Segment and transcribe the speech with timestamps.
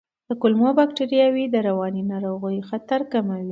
[0.41, 3.49] کولمو بکتریاوې د رواني ناروغیو خطر کموي.